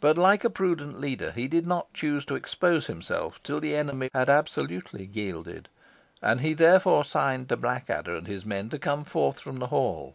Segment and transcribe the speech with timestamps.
[0.00, 4.08] But, like a prudent leader, he did not choose to expose himself till the enemy
[4.14, 5.68] had absolutely yielded,
[6.22, 10.14] and he therefore signed to Blackadder and his men to come forth from the hall.